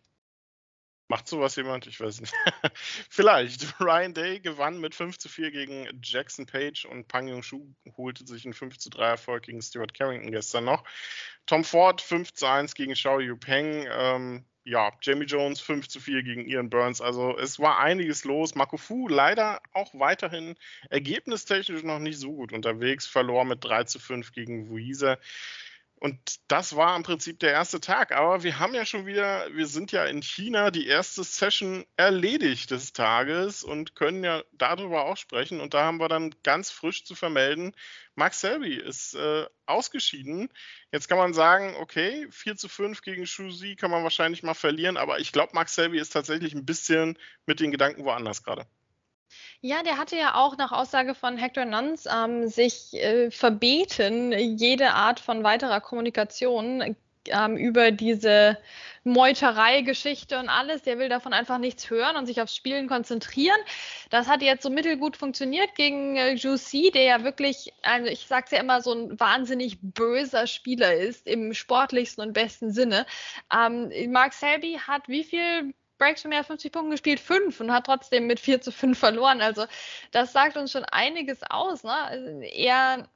Macht 1.11 1.27
sowas 1.27 1.57
jemand? 1.57 1.87
Ich 1.87 1.99
weiß 1.99 2.21
nicht. 2.21 2.33
Vielleicht. 3.09 3.75
Ryan 3.81 4.13
Day 4.13 4.39
gewann 4.39 4.79
mit 4.79 4.95
5 4.95 5.17
zu 5.17 5.27
4 5.27 5.51
gegen 5.51 5.89
Jackson 6.01 6.45
Page 6.45 6.85
und 6.85 7.09
Pang 7.09 7.27
Yong-Shu 7.27 7.67
holte 7.97 8.25
sich 8.25 8.45
einen 8.45 8.53
5 8.53 8.77
zu 8.77 8.89
3 8.89 9.07
Erfolg 9.07 9.43
gegen 9.43 9.61
Stuart 9.61 9.93
Carrington 9.93 10.31
gestern 10.31 10.63
noch. 10.63 10.85
Tom 11.47 11.65
Ford 11.65 11.99
5 11.99 12.31
zu 12.31 12.45
1 12.45 12.75
gegen 12.75 12.93
Xiao 12.93 13.19
Yu 13.19 13.35
Peng. 13.35 13.85
Ähm, 13.91 14.45
ja, 14.63 14.93
Jamie 15.01 15.25
Jones 15.25 15.59
5 15.59 15.89
zu 15.89 15.99
4 15.99 16.23
gegen 16.23 16.47
Ian 16.47 16.69
Burns. 16.69 17.01
Also 17.01 17.37
es 17.37 17.59
war 17.59 17.79
einiges 17.79 18.23
los. 18.23 18.55
Marco 18.55 18.77
Fu 18.77 19.09
leider 19.09 19.59
auch 19.73 19.93
weiterhin 19.93 20.55
ergebnistechnisch 20.89 21.83
noch 21.83 21.99
nicht 21.99 22.19
so 22.19 22.31
gut 22.31 22.53
unterwegs. 22.53 23.05
Verlor 23.05 23.43
mit 23.43 23.61
3 23.65 23.83
zu 23.83 23.99
5 23.99 24.31
gegen 24.31 24.69
Wuise. 24.69 25.19
Und 26.01 26.17
das 26.47 26.75
war 26.75 26.95
im 26.95 27.03
Prinzip 27.03 27.37
der 27.39 27.51
erste 27.51 27.79
Tag. 27.79 28.11
Aber 28.11 28.41
wir 28.41 28.57
haben 28.57 28.73
ja 28.73 28.87
schon 28.87 29.05
wieder, 29.05 29.45
wir 29.53 29.67
sind 29.67 29.91
ja 29.91 30.05
in 30.05 30.23
China 30.23 30.71
die 30.71 30.87
erste 30.87 31.23
Session 31.23 31.85
erledigt 31.95 32.71
des 32.71 32.91
Tages 32.91 33.63
und 33.63 33.93
können 33.93 34.23
ja 34.23 34.41
darüber 34.51 35.05
auch 35.05 35.15
sprechen. 35.15 35.61
Und 35.61 35.75
da 35.75 35.83
haben 35.83 35.99
wir 35.99 36.07
dann 36.07 36.33
ganz 36.41 36.71
frisch 36.71 37.05
zu 37.05 37.13
vermelden, 37.13 37.75
Max 38.15 38.41
Selby 38.41 38.77
ist 38.77 39.13
äh, 39.13 39.45
ausgeschieden. 39.67 40.49
Jetzt 40.91 41.07
kann 41.07 41.19
man 41.19 41.35
sagen, 41.35 41.75
okay, 41.79 42.27
4 42.31 42.55
zu 42.55 42.67
5 42.67 43.03
gegen 43.03 43.27
Shuzi 43.27 43.75
kann 43.75 43.91
man 43.91 44.01
wahrscheinlich 44.01 44.41
mal 44.41 44.55
verlieren, 44.55 44.97
aber 44.97 45.19
ich 45.19 45.31
glaube, 45.31 45.53
Max 45.53 45.75
Selby 45.75 45.99
ist 45.99 46.13
tatsächlich 46.13 46.55
ein 46.55 46.65
bisschen 46.65 47.15
mit 47.45 47.59
den 47.59 47.69
Gedanken 47.69 48.05
woanders 48.05 48.43
gerade. 48.43 48.65
Ja, 49.61 49.83
der 49.83 49.97
hatte 49.97 50.17
ja 50.17 50.35
auch 50.35 50.57
nach 50.57 50.71
Aussage 50.71 51.15
von 51.15 51.37
Hector 51.37 51.65
Nuns 51.65 52.05
ähm, 52.11 52.47
sich 52.47 52.93
äh, 52.93 53.31
verbeten, 53.31 54.31
jede 54.31 54.91
Art 54.91 55.19
von 55.19 55.43
weiterer 55.43 55.81
Kommunikation 55.81 56.95
ähm, 57.27 57.57
über 57.57 57.91
diese 57.91 58.57
Meuterei-Geschichte 59.03 60.39
und 60.39 60.49
alles. 60.49 60.83
Der 60.83 60.97
will 60.99 61.09
davon 61.09 61.33
einfach 61.33 61.57
nichts 61.57 61.89
hören 61.89 62.15
und 62.15 62.25
sich 62.25 62.41
aufs 62.41 62.55
Spielen 62.55 62.87
konzentrieren. 62.87 63.59
Das 64.09 64.27
hat 64.27 64.41
jetzt 64.41 64.63
so 64.63 64.69
mittelgut 64.69 65.17
funktioniert 65.17 65.75
gegen 65.75 66.17
äh, 66.17 66.33
Juicy, 66.33 66.91
der 66.91 67.03
ja 67.03 67.23
wirklich, 67.23 67.73
also 67.83 68.07
ich 68.09 68.25
sag's 68.27 68.51
ja 68.51 68.59
immer, 68.59 68.81
so 68.81 68.93
ein 68.93 69.19
wahnsinnig 69.19 69.77
böser 69.81 70.47
Spieler 70.47 70.93
ist, 70.93 71.27
im 71.27 71.53
sportlichsten 71.53 72.23
und 72.23 72.33
besten 72.33 72.71
Sinne. 72.71 73.05
Ähm, 73.53 73.91
Mark 74.11 74.33
Selby 74.33 74.79
hat 74.87 75.07
wie 75.07 75.23
viel 75.23 75.73
Breaks 76.01 76.23
von 76.23 76.29
mehr 76.29 76.39
als 76.39 76.47
50 76.47 76.71
Punkten 76.71 76.91
gespielt, 76.91 77.19
fünf 77.19 77.59
und 77.59 77.71
hat 77.71 77.85
trotzdem 77.85 78.25
mit 78.25 78.39
4 78.39 78.59
zu 78.59 78.71
5 78.71 78.97
verloren. 78.97 79.39
Also 79.39 79.65
das 80.09 80.33
sagt 80.33 80.57
uns 80.57 80.71
schon 80.71 80.83
einiges 80.85 81.43
aus. 81.43 81.83
Ne? 81.83 81.93
Also 81.93 82.39
er 82.39 83.07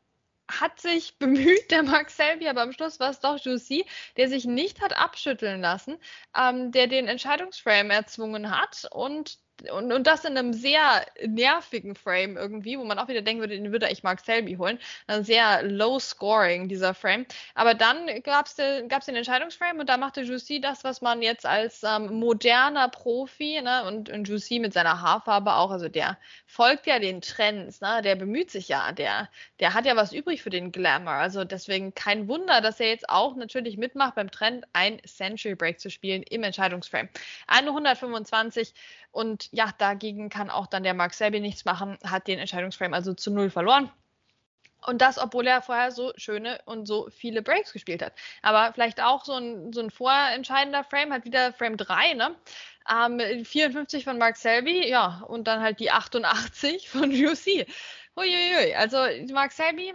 hat 0.48 0.80
sich 0.80 1.16
bemüht, 1.20 1.72
der 1.72 1.82
Max 1.82 2.16
Selby, 2.16 2.48
aber 2.48 2.62
am 2.62 2.74
Schluss 2.74 3.00
war 3.00 3.10
es 3.10 3.20
doch 3.20 3.40
Juicy, 3.40 3.88
der 4.18 4.30
sich 4.30 4.46
nicht 4.46 4.82
hat 4.82 4.96
abschütteln 4.96 5.62
lassen, 5.62 5.98
ähm, 6.38 6.72
der 6.72 6.86
den 6.86 7.08
Entscheidungsframe 7.08 7.90
erzwungen 7.90 8.56
hat 8.56 8.88
und 8.92 9.40
und, 9.72 9.92
und 9.92 10.06
das 10.06 10.26
in 10.26 10.38
einem 10.38 10.54
sehr 10.54 11.06
nervigen 11.26 11.96
Frame 11.96 12.38
irgendwie, 12.38 12.78
wo 12.78 12.84
man 12.84 13.00
auch 13.00 13.08
wieder 13.08 13.22
denken 13.22 13.42
würde, 13.42 13.56
den 13.56 13.72
würde 13.72 13.90
ich 13.90 14.04
Mark 14.04 14.20
Selby 14.20 14.56
holen. 14.56 14.80
Ein 15.08 15.24
sehr 15.24 15.64
low 15.64 16.00
scoring, 16.00 16.68
dieser 16.68 16.94
Frame. 16.94 17.26
Aber 17.54 17.74
dann 17.74 18.22
gab 18.24 18.48
es 18.48 18.56
den, 18.56 18.90
den 18.90 19.16
Entscheidungsframe 19.16 19.80
und 19.80 19.90
da 19.90 19.98
machte 19.98 20.22
Juicy 20.22 20.60
das, 20.60 20.84
was 20.84 21.02
man 21.02 21.22
jetzt 21.22 21.46
als 21.46 21.84
ähm, 21.84 22.20
moderner 22.20 22.90
Profi, 22.90 23.62
ne, 23.62 23.86
und, 23.86 24.10
und 24.10 24.28
Juicy 24.28 24.60
mit 24.60 24.74
seiner 24.74 25.02
Haarfarbe 25.02 25.54
auch, 25.54 25.72
also 25.72 25.90
der 25.90 26.18
folgt 26.46 26.86
ja 26.88 27.00
den 27.00 27.22
Trends, 27.22 27.82
ne, 27.82 28.02
der 28.04 28.16
bemüht 28.16 28.52
sich 28.52 28.68
ja, 28.68 28.92
der, 28.92 29.30
der 29.60 29.74
hat 29.74 29.86
ja 29.86 29.96
was 29.96 30.14
übrig 30.14 30.42
für 30.42 30.50
den 30.50 30.72
Glamour. 30.72 31.14
Also 31.14 31.44
deswegen 31.44 31.94
kein 31.96 32.28
Wunder, 32.28 32.62
dass 32.62 32.80
er 32.80 32.90
jetzt 32.90 33.10
auch 33.10 33.36
natürlich 33.36 33.78
mitmacht 33.78 34.16
beim 34.16 34.32
Trend, 34.32 34.66
ein 34.74 35.00
Century 35.06 35.56
Break 35.56 35.80
zu 35.80 35.90
spielen 35.90 36.24
im 36.24 36.44
Entscheidungsframe. 36.44 37.10
Eine 37.48 37.70
125 37.70 38.74
und 39.16 39.48
ja, 39.54 39.70
dagegen 39.78 40.28
kann 40.28 40.50
auch 40.50 40.68
dann 40.68 40.84
der 40.84 40.94
Mark 40.94 41.14
Selby 41.14 41.40
nichts 41.40 41.64
machen, 41.64 41.98
hat 42.04 42.28
den 42.28 42.38
Entscheidungsframe 42.38 42.94
also 42.94 43.14
zu 43.14 43.32
null 43.32 43.50
verloren. 43.50 43.90
Und 44.86 45.02
das, 45.02 45.18
obwohl 45.18 45.48
er 45.48 45.62
vorher 45.62 45.92
so 45.92 46.12
schöne 46.18 46.60
und 46.66 46.86
so 46.86 47.10
viele 47.10 47.42
Breaks 47.42 47.72
gespielt 47.72 48.04
hat. 48.04 48.12
Aber 48.42 48.74
vielleicht 48.74 49.02
auch 49.02 49.24
so 49.24 49.34
ein, 49.34 49.72
so 49.72 49.80
ein 49.80 49.90
vorentscheidender 49.90 50.84
Frame, 50.84 51.14
hat 51.14 51.24
wieder 51.24 51.54
Frame 51.54 51.78
3, 51.78 52.14
ne? 52.14 52.36
Ähm, 52.92 53.46
54 53.46 54.04
von 54.04 54.18
Mark 54.18 54.36
Selby, 54.36 54.88
ja, 54.88 55.24
und 55.28 55.48
dann 55.48 55.62
halt 55.62 55.80
die 55.80 55.92
88 55.92 56.90
von 56.90 57.10
UC. 57.10 57.66
Huiuiui. 58.18 58.76
Also 58.76 58.98
Mark 59.34 59.54
Selby 59.54 59.94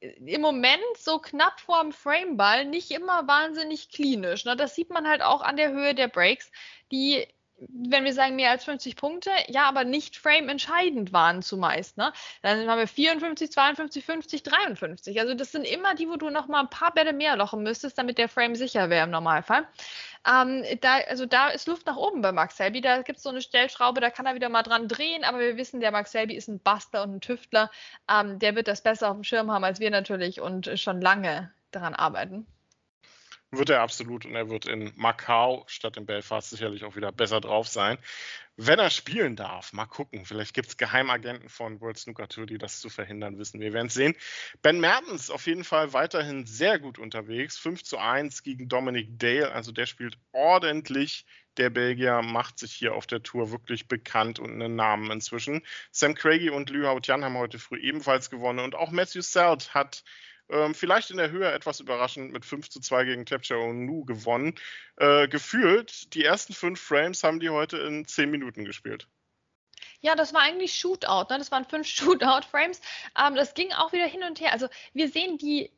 im 0.00 0.40
Moment 0.40 0.82
so 0.96 1.18
knapp 1.18 1.60
vorm 1.60 1.90
Frameball 1.92 2.64
nicht 2.64 2.92
immer 2.92 3.26
wahnsinnig 3.26 3.90
klinisch. 3.90 4.44
Ne? 4.44 4.54
Das 4.54 4.76
sieht 4.76 4.90
man 4.90 5.08
halt 5.08 5.20
auch 5.20 5.42
an 5.42 5.56
der 5.56 5.72
Höhe 5.72 5.96
der 5.96 6.08
Breaks, 6.08 6.50
die 6.92 7.26
wenn 7.68 8.04
wir 8.04 8.12
sagen 8.12 8.36
mehr 8.36 8.50
als 8.50 8.64
50 8.64 8.96
Punkte, 8.96 9.30
ja, 9.48 9.64
aber 9.64 9.84
nicht 9.84 10.16
Frame 10.16 10.48
entscheidend 10.48 11.12
waren 11.12 11.42
zumeist, 11.42 11.96
ne? 11.96 12.12
Dann 12.42 12.68
haben 12.68 12.78
wir 12.78 12.88
54, 12.88 13.52
52, 13.52 14.04
50, 14.04 14.42
53. 14.42 15.20
Also 15.20 15.34
das 15.34 15.52
sind 15.52 15.64
immer 15.64 15.94
die, 15.94 16.08
wo 16.08 16.16
du 16.16 16.30
noch 16.30 16.48
mal 16.48 16.60
ein 16.60 16.70
paar 16.70 16.92
Bälle 16.92 17.12
mehr 17.12 17.36
lochen 17.36 17.62
müsstest, 17.62 17.98
damit 17.98 18.18
der 18.18 18.28
Frame 18.28 18.54
sicher 18.56 18.90
wäre 18.90 19.04
im 19.04 19.10
Normalfall. 19.10 19.66
Ähm, 20.26 20.64
da, 20.80 20.98
also 21.08 21.26
da 21.26 21.48
ist 21.48 21.66
Luft 21.66 21.86
nach 21.86 21.96
oben 21.96 22.22
bei 22.22 22.32
Max 22.32 22.56
Selby. 22.56 22.80
Da 22.80 23.02
gibt 23.02 23.18
es 23.18 23.22
so 23.22 23.30
eine 23.30 23.42
Stellschraube, 23.42 24.00
da 24.00 24.10
kann 24.10 24.26
er 24.26 24.34
wieder 24.34 24.48
mal 24.48 24.62
dran 24.62 24.88
drehen, 24.88 25.24
aber 25.24 25.38
wir 25.38 25.56
wissen, 25.56 25.80
der 25.80 25.92
Max 25.92 26.12
Selby 26.12 26.34
ist 26.34 26.48
ein 26.48 26.60
Buster 26.60 27.02
und 27.02 27.16
ein 27.16 27.20
Tüftler. 27.20 27.70
Ähm, 28.10 28.38
der 28.38 28.54
wird 28.56 28.68
das 28.68 28.82
besser 28.82 29.10
auf 29.10 29.16
dem 29.16 29.24
Schirm 29.24 29.50
haben 29.50 29.64
als 29.64 29.80
wir 29.80 29.90
natürlich 29.90 30.40
und 30.40 30.70
schon 30.78 31.00
lange 31.00 31.52
daran 31.70 31.94
arbeiten. 31.94 32.46
Wird 33.54 33.68
er 33.68 33.82
absolut 33.82 34.24
und 34.24 34.34
er 34.34 34.48
wird 34.48 34.64
in 34.64 34.92
Macau 34.96 35.64
statt 35.66 35.98
in 35.98 36.06
Belfast 36.06 36.48
sicherlich 36.48 36.84
auch 36.84 36.96
wieder 36.96 37.12
besser 37.12 37.38
drauf 37.38 37.68
sein. 37.68 37.98
Wenn 38.56 38.78
er 38.78 38.88
spielen 38.88 39.36
darf, 39.36 39.74
mal 39.74 39.84
gucken. 39.84 40.24
Vielleicht 40.24 40.54
gibt 40.54 40.68
es 40.68 40.76
Geheimagenten 40.78 41.50
von 41.50 41.80
World 41.82 41.98
Snooker 41.98 42.28
Tour, 42.28 42.46
die 42.46 42.56
das 42.56 42.80
zu 42.80 42.88
verhindern 42.88 43.38
wissen. 43.38 43.60
Wir 43.60 43.74
werden 43.74 43.88
es 43.88 43.94
sehen. 43.94 44.14
Ben 44.62 44.80
Mertens 44.80 45.30
auf 45.30 45.46
jeden 45.46 45.64
Fall 45.64 45.92
weiterhin 45.92 46.46
sehr 46.46 46.78
gut 46.78 46.98
unterwegs. 46.98 47.58
5 47.58 47.82
zu 47.82 47.98
1 47.98 48.42
gegen 48.42 48.68
Dominic 48.68 49.18
Dale. 49.18 49.52
Also 49.52 49.70
der 49.70 49.86
spielt 49.86 50.16
ordentlich. 50.32 51.26
Der 51.58 51.68
Belgier 51.68 52.22
macht 52.22 52.58
sich 52.58 52.72
hier 52.72 52.94
auf 52.94 53.06
der 53.06 53.22
Tour 53.22 53.50
wirklich 53.50 53.86
bekannt 53.86 54.38
und 54.38 54.50
einen 54.50 54.76
Namen 54.76 55.10
inzwischen. 55.10 55.62
Sam 55.90 56.14
Craigie 56.14 56.50
und 56.50 56.70
Liu 56.70 56.86
Hao 56.86 57.00
Tian 57.00 57.24
haben 57.24 57.36
heute 57.36 57.58
früh 57.58 57.78
ebenfalls 57.80 58.30
gewonnen. 58.30 58.60
Und 58.60 58.74
auch 58.74 58.90
Matthew 58.90 59.20
Selt 59.20 59.74
hat 59.74 60.04
ähm, 60.48 60.74
vielleicht 60.74 61.10
in 61.10 61.16
der 61.16 61.30
Höhe 61.30 61.50
etwas 61.50 61.80
überraschend 61.80 62.32
mit 62.32 62.44
5 62.44 62.68
zu 62.68 62.80
2 62.80 63.04
gegen 63.04 63.24
Klepcher 63.24 63.72
Nu 63.72 64.04
gewonnen. 64.04 64.54
Äh, 64.96 65.28
gefühlt, 65.28 66.14
die 66.14 66.24
ersten 66.24 66.52
fünf 66.52 66.80
Frames 66.80 67.22
haben 67.24 67.40
die 67.40 67.50
heute 67.50 67.78
in 67.78 68.06
10 68.06 68.30
Minuten 68.30 68.64
gespielt. 68.64 69.08
Ja, 70.00 70.14
das 70.14 70.34
war 70.34 70.42
eigentlich 70.42 70.74
Shootout. 70.74 71.26
Ne? 71.30 71.38
Das 71.38 71.50
waren 71.50 71.64
fünf 71.64 71.86
Shootout-Frames. 71.88 72.80
Ähm, 73.18 73.34
das 73.34 73.54
ging 73.54 73.72
auch 73.72 73.92
wieder 73.92 74.06
hin 74.06 74.22
und 74.24 74.40
her. 74.40 74.52
Also 74.52 74.68
wir 74.92 75.08
sehen 75.08 75.38
die 75.38 75.70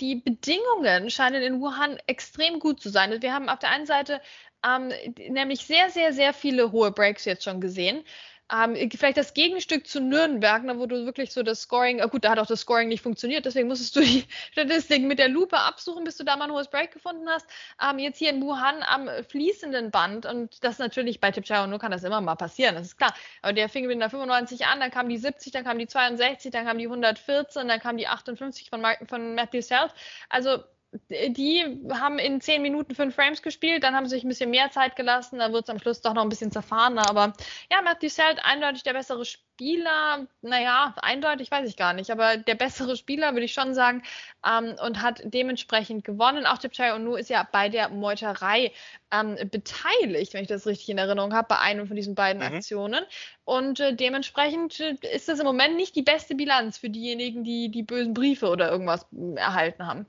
die 0.00 0.16
Bedingungen 0.16 1.10
scheinen 1.10 1.42
in 1.42 1.60
Wuhan 1.60 1.98
extrem 2.06 2.58
gut 2.58 2.80
zu 2.80 2.90
sein. 2.90 3.22
Wir 3.22 3.32
haben 3.32 3.48
auf 3.48 3.58
der 3.58 3.70
einen 3.70 3.86
Seite 3.86 4.20
ähm, 4.64 4.92
nämlich 5.28 5.66
sehr, 5.66 5.90
sehr, 5.90 6.12
sehr 6.12 6.32
viele 6.32 6.72
hohe 6.72 6.90
Breaks 6.90 7.24
jetzt 7.24 7.44
schon 7.44 7.60
gesehen. 7.60 8.04
Ähm, 8.52 8.90
vielleicht 8.96 9.16
das 9.16 9.34
Gegenstück 9.34 9.86
zu 9.88 10.00
Nürnberg, 10.00 10.62
ne, 10.62 10.78
wo 10.78 10.86
du 10.86 11.04
wirklich 11.04 11.32
so 11.32 11.42
das 11.42 11.62
Scoring, 11.62 11.98
äh, 11.98 12.08
gut, 12.08 12.24
da 12.24 12.30
hat 12.30 12.38
auch 12.38 12.46
das 12.46 12.60
Scoring 12.60 12.88
nicht 12.88 13.02
funktioniert, 13.02 13.44
deswegen 13.44 13.66
musstest 13.66 13.96
du 13.96 14.00
die 14.00 14.24
Statistiken 14.52 15.08
mit 15.08 15.18
der 15.18 15.28
Lupe 15.28 15.58
absuchen, 15.58 16.04
bis 16.04 16.16
du 16.16 16.24
da 16.24 16.36
mal 16.36 16.44
ein 16.44 16.52
hohes 16.52 16.68
Break 16.68 16.92
gefunden 16.92 17.28
hast. 17.28 17.46
Ähm, 17.82 17.98
jetzt 17.98 18.18
hier 18.18 18.30
in 18.30 18.40
Wuhan 18.40 18.82
am 18.84 19.10
fließenden 19.28 19.90
Band 19.90 20.26
und 20.26 20.62
das 20.62 20.78
natürlich 20.78 21.20
bei 21.20 21.32
Tipchai 21.32 21.64
und 21.64 21.70
nur 21.70 21.80
kann 21.80 21.90
das 21.90 22.04
immer 22.04 22.20
mal 22.20 22.36
passieren, 22.36 22.76
das 22.76 22.86
ist 22.88 22.96
klar. 22.96 23.14
Aber 23.42 23.52
der 23.52 23.68
fing 23.68 23.86
mit 23.86 23.96
einer 23.96 24.10
95 24.10 24.66
an, 24.66 24.78
dann 24.78 24.90
kam 24.92 25.08
die 25.08 25.18
70, 25.18 25.52
dann 25.52 25.64
kam 25.64 25.78
die 25.78 25.88
62, 25.88 26.52
dann 26.52 26.66
kam 26.66 26.78
die 26.78 26.86
114, 26.86 27.66
dann 27.66 27.80
kam 27.80 27.96
die 27.96 28.06
58 28.06 28.70
von, 28.70 28.84
von 29.08 29.34
Matthew 29.34 29.62
Self. 29.62 29.92
Also 30.28 30.62
die 31.10 31.64
haben 31.92 32.18
in 32.18 32.40
zehn 32.40 32.62
Minuten 32.62 32.94
fünf 32.94 33.14
Frames 33.14 33.42
gespielt, 33.42 33.82
dann 33.82 33.94
haben 33.94 34.06
sie 34.06 34.16
sich 34.16 34.24
ein 34.24 34.28
bisschen 34.28 34.50
mehr 34.50 34.70
Zeit 34.70 34.96
gelassen, 34.96 35.38
dann 35.38 35.52
wird 35.52 35.64
es 35.64 35.70
am 35.70 35.78
Schluss 35.78 36.00
doch 36.00 36.14
noch 36.14 36.22
ein 36.22 36.28
bisschen 36.28 36.52
zerfahrener. 36.52 37.08
Aber 37.08 37.32
ja, 37.70 37.82
Matt 37.82 38.02
Dusseld 38.02 38.40
eindeutig 38.44 38.82
der 38.82 38.92
bessere 38.92 39.24
Spieler. 39.24 40.26
Naja, 40.42 40.94
eindeutig 41.00 41.50
weiß 41.50 41.68
ich 41.68 41.76
gar 41.76 41.92
nicht, 41.92 42.10
aber 42.10 42.36
der 42.36 42.54
bessere 42.54 42.96
Spieler 42.96 43.32
würde 43.32 43.46
ich 43.46 43.54
schon 43.54 43.74
sagen 43.74 44.02
ähm, 44.46 44.76
und 44.84 45.02
hat 45.02 45.22
dementsprechend 45.24 46.04
gewonnen. 46.04 46.46
Auch 46.46 46.58
Tipchai 46.58 46.94
Onu 46.94 47.16
ist 47.16 47.30
ja 47.30 47.48
bei 47.50 47.68
der 47.68 47.88
Meuterei 47.88 48.72
ähm, 49.10 49.36
beteiligt, 49.50 50.34
wenn 50.34 50.42
ich 50.42 50.48
das 50.48 50.66
richtig 50.66 50.88
in 50.90 50.98
Erinnerung 50.98 51.32
habe, 51.32 51.48
bei 51.48 51.58
einem 51.58 51.86
von 51.86 51.96
diesen 51.96 52.14
beiden 52.14 52.42
mhm. 52.42 52.54
Aktionen. 52.54 53.04
Und 53.44 53.80
äh, 53.80 53.94
dementsprechend 53.94 54.80
äh, 54.80 54.96
ist 55.14 55.28
das 55.28 55.38
im 55.38 55.46
Moment 55.46 55.76
nicht 55.76 55.96
die 55.96 56.02
beste 56.02 56.34
Bilanz 56.34 56.78
für 56.78 56.90
diejenigen, 56.90 57.44
die 57.44 57.70
die 57.70 57.82
bösen 57.82 58.14
Briefe 58.14 58.48
oder 58.48 58.70
irgendwas 58.70 59.06
erhalten 59.36 59.86
haben. 59.86 60.06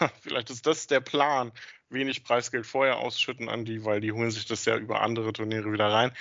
Vielleicht 0.20 0.50
ist 0.50 0.66
das 0.66 0.86
der 0.86 1.00
Plan. 1.00 1.52
Wenig 1.88 2.24
Preisgeld 2.24 2.66
vorher 2.66 2.98
ausschütten 2.98 3.48
an 3.48 3.64
die, 3.64 3.84
weil 3.84 4.00
die 4.00 4.12
holen 4.12 4.30
sich 4.30 4.46
das 4.46 4.64
ja 4.64 4.76
über 4.76 5.02
andere 5.02 5.32
Turniere 5.32 5.72
wieder 5.72 5.92
rein. 5.92 6.12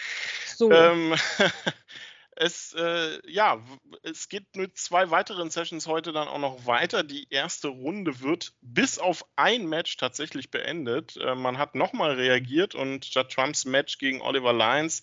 So. 0.55 0.69
Ähm, 0.69 1.15
es, 2.35 2.73
äh, 2.73 3.19
ja, 3.29 3.61
es 4.03 4.29
geht 4.29 4.55
mit 4.55 4.77
zwei 4.77 5.11
weiteren 5.11 5.49
Sessions 5.49 5.87
heute 5.87 6.11
dann 6.11 6.27
auch 6.27 6.39
noch 6.39 6.65
weiter. 6.65 7.03
Die 7.03 7.27
erste 7.29 7.67
Runde 7.67 8.21
wird 8.21 8.53
bis 8.61 8.99
auf 8.99 9.25
ein 9.35 9.65
Match 9.67 9.97
tatsächlich 9.97 10.49
beendet. 10.49 11.17
Äh, 11.17 11.35
man 11.35 11.57
hat 11.57 11.75
nochmal 11.75 12.13
reagiert 12.13 12.73
und 12.75 13.13
Judd 13.13 13.29
Trumps 13.29 13.65
Match 13.65 13.97
gegen 13.97 14.21
Oliver 14.21 14.53
Lyons 14.53 15.01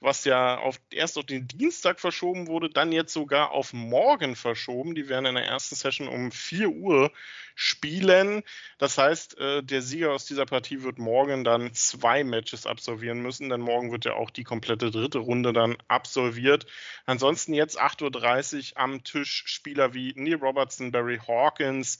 was 0.00 0.24
ja 0.24 0.58
auf, 0.58 0.80
erst 0.90 1.18
auf 1.18 1.26
den 1.26 1.48
Dienstag 1.48 1.98
verschoben 1.98 2.46
wurde, 2.46 2.70
dann 2.70 2.92
jetzt 2.92 3.12
sogar 3.12 3.50
auf 3.50 3.72
morgen 3.72 4.36
verschoben. 4.36 4.94
Die 4.94 5.08
werden 5.08 5.26
in 5.26 5.34
der 5.34 5.46
ersten 5.46 5.74
Session 5.74 6.08
um 6.08 6.30
4 6.30 6.68
Uhr 6.68 7.10
spielen. 7.56 8.44
Das 8.78 8.96
heißt, 8.96 9.38
äh, 9.38 9.62
der 9.62 9.82
Sieger 9.82 10.12
aus 10.12 10.24
dieser 10.24 10.46
Partie 10.46 10.82
wird 10.84 10.98
morgen 10.98 11.42
dann 11.42 11.74
zwei 11.74 12.22
Matches 12.22 12.66
absolvieren 12.66 13.20
müssen, 13.20 13.48
denn 13.48 13.60
morgen 13.60 13.90
wird 13.90 14.04
ja 14.04 14.14
auch 14.14 14.30
die 14.30 14.44
komplette 14.44 14.92
dritte 14.92 15.18
Runde 15.18 15.52
dann 15.52 15.76
absolviert. 15.88 16.66
Ansonsten 17.06 17.54
jetzt 17.54 17.80
8.30 17.80 18.72
Uhr 18.72 18.78
am 18.78 19.04
Tisch 19.04 19.44
Spieler 19.46 19.94
wie 19.94 20.12
Neil 20.16 20.36
Robertson, 20.36 20.92
Barry 20.92 21.18
Hawkins, 21.26 21.98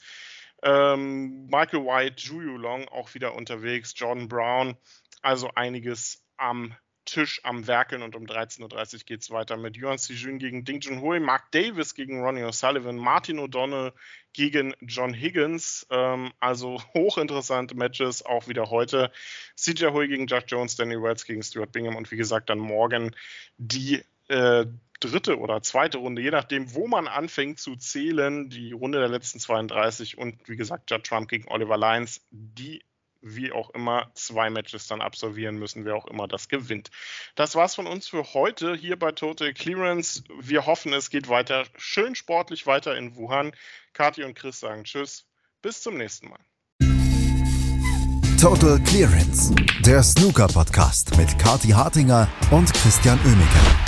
ähm, 0.63 1.47
Michael 1.47 1.85
White, 1.85 2.17
Juju 2.19 2.57
Long 2.57 2.89
auch 2.89 3.15
wieder 3.15 3.35
unterwegs, 3.35 3.95
Jordan 3.97 4.29
Brown. 4.29 4.77
Also 5.23 5.51
einiges 5.55 6.25
am 6.37 6.75
Tisch 7.09 7.41
am 7.43 7.67
Werkeln 7.67 8.03
und 8.03 8.15
um 8.15 8.25
13.30 8.25 8.95
Uhr 8.95 9.01
geht 9.07 9.23
es 9.23 9.31
weiter 9.31 9.57
mit 9.57 9.79
Yuan 9.79 9.97
Sijun 9.97 10.39
gegen 10.39 10.67
Ding 10.67 10.81
Junhui, 10.81 11.21
Mark 11.21 11.51
Davis 11.53 11.95
gegen 11.95 12.21
Ronnie 12.21 12.45
O'Sullivan, 12.45 12.97
Martin 12.97 13.39
O'Donnell 13.39 13.95
gegen 14.35 14.75
John 14.83 15.15
Higgins. 15.15 15.87
Ähm, 15.89 16.33
also 16.39 16.83
hochinteressante 16.95 17.75
Matches, 17.75 18.27
auch 18.27 18.47
wieder 18.47 18.69
heute. 18.69 19.11
CJ 19.57 19.87
Hui 19.87 20.07
gegen 20.07 20.27
Jack 20.27 20.45
Jones, 20.49 20.77
Danny 20.77 21.01
Wells 21.01 21.25
gegen 21.25 21.43
Stuart 21.43 21.73
Bingham 21.73 21.97
und 21.97 22.11
wie 22.11 22.19
gesagt 22.19 22.51
dann 22.51 22.59
morgen 22.59 23.17
die 23.57 24.03
äh, 24.29 24.67
dritte 25.01 25.39
oder 25.39 25.63
zweite 25.63 25.99
Runde, 25.99 26.23
je 26.23 26.31
nachdem, 26.31 26.75
wo 26.75 26.87
man 26.87 27.07
anfängt 27.07 27.61
zu 27.61 27.77
zählen, 27.77 28.51
die 28.51 28.73
Runde 28.73 28.99
der 28.99 29.09
letzten 29.09 29.39
32 29.39 30.19
und 30.19 30.37
wie 30.49 30.57
gesagt, 30.57 30.91
Judd 30.91 31.05
Trump 31.05 31.29
gegen 31.29 31.49
Oliver 31.49 31.77
Lyons, 31.77 32.21
die 32.31 32.83
wie 33.21 33.53
auch 33.53 33.71
immer 33.71 34.11
zwei 34.15 34.49
Matches 34.51 34.87
dann 34.87 35.01
absolvieren 35.01 35.59
müssen, 35.59 35.85
wer 35.85 35.97
auch 35.97 36.07
immer 36.07 36.29
das 36.29 36.49
gewinnt. 36.49 36.91
Das 37.35 37.55
war's 37.57 37.75
von 37.75 37.87
uns 37.87 38.09
für 38.09 38.33
heute 38.33 38.77
hier 38.77 38.97
bei 38.97 39.13
Total 39.13 39.53
Clearance. 39.53 40.23
Wir 40.41 40.67
hoffen, 40.67 40.93
es 40.93 41.11
geht 41.11 41.29
weiter 41.29 41.65
schön 41.77 42.15
sportlich 42.15 42.67
weiter 42.67 42.97
in 42.97 43.17
Wuhan. 43.17 43.53
Kathi 43.93 44.23
und 44.25 44.35
Chris 44.35 44.61
sagen 44.61 44.85
Tschüss. 44.85 45.27
Bis 45.63 45.83
zum 45.83 45.97
nächsten 45.97 46.29
Mal. 46.29 46.39
Total 48.41 48.79
Clearance, 48.85 49.53
der 49.85 50.01
Snooker 50.05 50.47
Podcast 50.47 51.17
mit 51.17 51.37
Kathi 51.41 51.71
Hartinger 51.71 52.29
und 52.53 52.73
Christian 52.73 53.19
Oemeke. 53.25 53.88